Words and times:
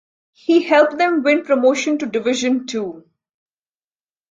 He 0.33 0.63
helped 0.63 0.97
them 0.97 1.21
win 1.21 1.43
promotion 1.43 1.99
to 1.99 2.07
Division 2.07 2.65
Two. 2.65 3.07